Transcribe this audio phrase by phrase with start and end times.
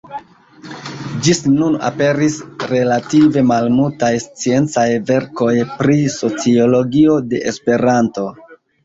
[1.25, 2.37] Ĝis nun aperis
[2.71, 8.25] relative malmultaj sciencaj verkoj pri sociologio de Esperanto.